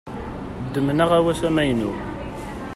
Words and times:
Ddmen 0.65 1.03
aɣawas 1.03 1.41
amaynu. 1.49 1.91